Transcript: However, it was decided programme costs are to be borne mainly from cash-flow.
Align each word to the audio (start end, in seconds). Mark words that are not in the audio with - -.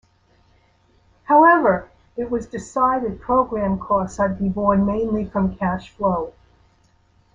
However, 1.25 1.91
it 2.17 2.31
was 2.31 2.47
decided 2.47 3.21
programme 3.21 3.77
costs 3.77 4.19
are 4.19 4.29
to 4.29 4.33
be 4.33 4.49
borne 4.49 4.83
mainly 4.83 5.25
from 5.25 5.55
cash-flow. 5.55 6.33